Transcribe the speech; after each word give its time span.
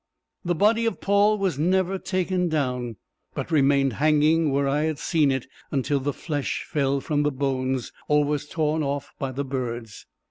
The 0.43 0.55
body 0.55 0.87
of 0.87 0.99
Paul 0.99 1.37
was 1.37 1.59
never 1.59 1.99
taken 1.99 2.49
down, 2.49 2.95
but 3.35 3.51
remained 3.51 3.93
hanging 3.93 4.51
where 4.51 4.67
I 4.67 4.81
had 4.85 4.97
seen 4.97 5.29
it 5.31 5.45
until 5.69 5.99
the 5.99 6.11
flesh 6.11 6.65
fell 6.67 7.01
from 7.01 7.21
the 7.21 7.29
bones, 7.31 7.91
or 8.07 8.25
was 8.25 8.49
torn 8.49 8.81
off 8.81 9.11
by 9.19 9.31
the 9.31 9.45
birds. 9.45 10.07